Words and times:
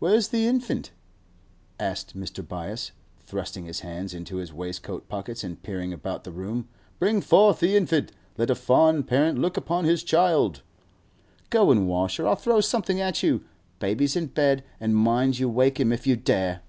'Where's 0.00 0.26
the 0.30 0.44
infant?' 0.44 0.90
asked 1.78 2.18
Mr. 2.18 2.44
Byass, 2.44 2.90
thrusting 3.20 3.64
his 3.66 3.78
hands 3.78 4.12
into 4.12 4.38
his 4.38 4.52
waistcoat 4.52 5.08
pockets 5.08 5.44
and 5.44 5.62
peering 5.62 5.92
about 5.92 6.24
the 6.24 6.32
room. 6.32 6.66
'Bring 6.98 7.20
forth 7.20 7.60
the 7.60 7.76
infant! 7.76 8.10
Let 8.36 8.50
a 8.50 8.56
fond 8.56 9.06
parent 9.06 9.38
look 9.38 9.56
upon 9.56 9.84
his 9.84 10.02
child.' 10.02 10.62
'Go 11.50 11.70
an' 11.70 11.86
wash, 11.86 12.18
or 12.18 12.26
I'll 12.26 12.34
throw 12.34 12.60
something 12.60 13.00
at 13.00 13.22
you. 13.22 13.44
Baby's 13.78 14.16
in 14.16 14.26
bed, 14.26 14.64
and 14.80 14.96
mind, 14.96 15.38
you 15.38 15.48
wake 15.48 15.78
him 15.78 15.92
if 15.92 16.08
you 16.08 16.16
dare! 16.16 16.62